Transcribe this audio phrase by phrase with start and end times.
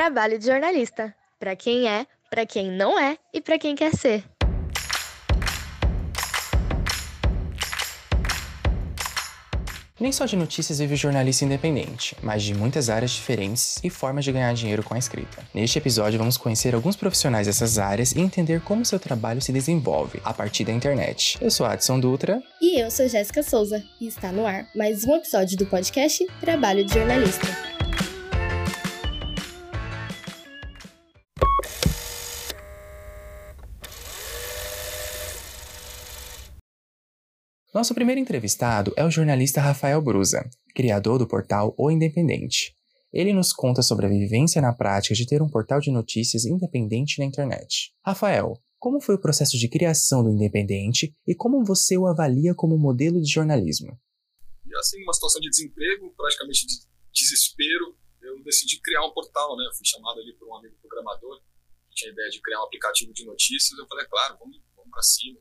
[0.00, 1.14] Trabalho de jornalista.
[1.38, 4.24] Para quem é, para quem não é e para quem quer ser.
[10.00, 14.24] Nem só de notícias vive o jornalista independente, mas de muitas áreas diferentes e formas
[14.24, 15.46] de ganhar dinheiro com a escrita.
[15.52, 20.18] Neste episódio, vamos conhecer alguns profissionais dessas áreas e entender como seu trabalho se desenvolve
[20.24, 21.36] a partir da internet.
[21.42, 22.42] Eu sou Adson Dutra.
[22.58, 23.84] E eu sou Jéssica Souza.
[24.00, 27.69] E está no ar mais um episódio do podcast Trabalho de Jornalista.
[37.72, 40.42] Nosso primeiro entrevistado é o jornalista Rafael Brusa,
[40.74, 42.76] criador do portal O Independente.
[43.12, 47.20] Ele nos conta sobre a vivência na prática de ter um portal de notícias independente
[47.20, 47.94] na internet.
[48.04, 52.76] Rafael, como foi o processo de criação do Independente e como você o avalia como
[52.76, 53.96] modelo de jornalismo?
[54.66, 56.74] E assim, numa situação de desemprego, praticamente de
[57.14, 59.64] desespero, eu decidi criar um portal, né?
[59.70, 61.40] Eu fui chamado ali por um amigo programador,
[61.88, 63.78] que tinha a ideia de criar um aplicativo de notícias.
[63.78, 65.38] Eu falei, claro, vamos, vamos para cima,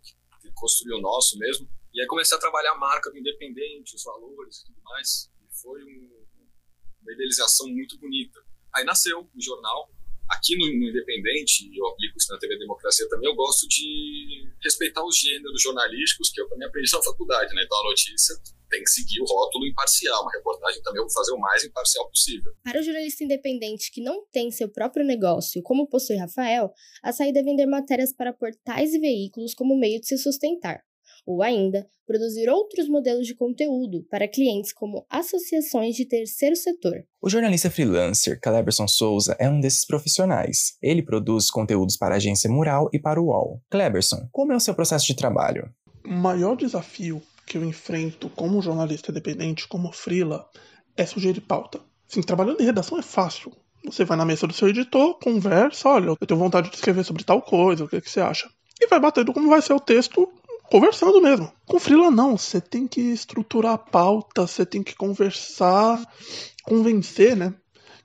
[0.54, 1.68] construir o nosso mesmo.
[1.94, 5.30] E aí comecei a trabalhar a marca do Independente, os valores e tudo mais.
[5.42, 6.26] E foi um,
[7.02, 8.40] uma idealização muito bonita.
[8.76, 9.92] Aí nasceu o jornal.
[10.30, 15.04] Aqui no, Independente, e eu aplico isso na TV Democracia também, eu gosto de respeitar
[15.04, 17.64] os gêneros jornalísticos, que eu também aprendi na faculdade, né?
[17.66, 18.36] Então a notícia
[18.70, 20.22] tem que seguir o rótulo imparcial.
[20.22, 22.54] Uma reportagem também eu vou fazer o mais imparcial possível.
[22.64, 27.40] Para o jornalista independente que não tem seu próprio negócio, como possui Rafael, a saída
[27.40, 30.84] é vender matérias para portais e veículos como meio de se sustentar
[31.30, 37.04] ou ainda produzir outros modelos de conteúdo para clientes como associações de terceiro setor.
[37.22, 40.76] O jornalista freelancer Cleberson Souza é um desses profissionais.
[40.82, 43.62] Ele produz conteúdos para a agência Mural e para o UOL.
[43.70, 45.72] Cleberson, como é o seu processo de trabalho?
[46.04, 50.50] O maior desafio que eu enfrento como jornalista independente, como freela,
[50.98, 51.80] é sugerir pauta.
[52.08, 53.52] Sim, trabalhando em redação é fácil.
[53.86, 57.24] Você vai na mesa do seu editor, conversa, olha, eu tenho vontade de escrever sobre
[57.24, 58.50] tal coisa, o que, que você acha?
[58.82, 60.28] E vai batendo como vai ser o texto
[60.70, 61.52] conversando mesmo.
[61.66, 66.02] Com Freela não, você tem que estruturar a pauta, você tem que conversar,
[66.64, 67.54] convencer, né?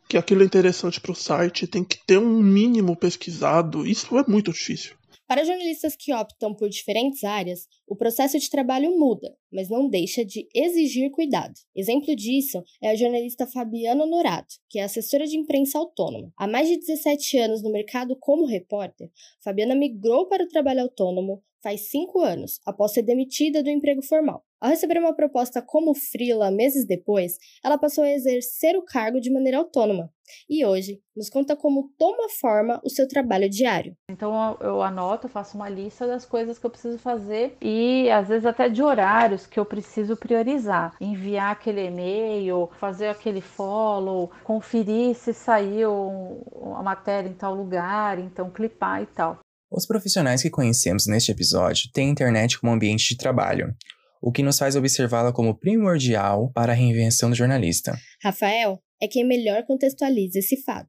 [0.08, 3.86] Que aquilo é interessante para o site, tem que ter um mínimo pesquisado.
[3.86, 4.94] Isso é muito difícil.
[5.26, 10.22] Para jornalistas que optam por diferentes áreas, o processo de trabalho muda, mas não deixa
[10.22, 11.54] de exigir cuidado.
[11.74, 16.30] Exemplo disso é a jornalista Fabiana Honorato, que é assessora de imprensa autônoma.
[16.36, 19.10] Há mais de 17 anos no mercado como repórter,
[19.42, 24.44] Fabiana migrou para o trabalho autônomo, faz cinco anos, após ser demitida do emprego formal.
[24.64, 29.30] Ao receber uma proposta como freela meses depois, ela passou a exercer o cargo de
[29.30, 30.10] maneira autônoma.
[30.48, 33.94] E hoje nos conta como toma forma o seu trabalho diário.
[34.10, 38.46] Então eu anoto, faço uma lista das coisas que eu preciso fazer e às vezes
[38.46, 40.96] até de horários que eu preciso priorizar.
[40.98, 46.42] Enviar aquele e-mail, fazer aquele follow, conferir se saiu
[46.74, 49.40] a matéria em tal lugar, então clipar e tal.
[49.70, 53.74] Os profissionais que conhecemos neste episódio têm a internet como ambiente de trabalho,
[54.24, 57.94] o que nos faz observá-la como primordial para a reinvenção do jornalista.
[58.22, 60.88] Rafael é quem melhor contextualiza esse fato.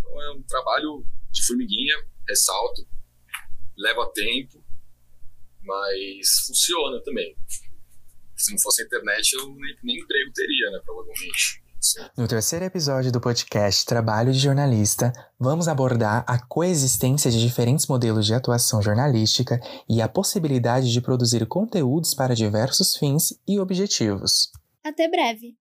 [0.00, 1.94] Então é um trabalho de formiguinha,
[2.28, 2.84] ressalto,
[3.78, 4.60] leva tempo,
[5.62, 7.36] mas funciona também.
[8.36, 11.62] Se não fosse a internet, eu nem, nem emprego teria, né, provavelmente.
[12.16, 18.26] No terceiro episódio do podcast Trabalho de Jornalista, vamos abordar a coexistência de diferentes modelos
[18.26, 24.50] de atuação jornalística e a possibilidade de produzir conteúdos para diversos fins e objetivos.
[24.82, 25.56] Até breve!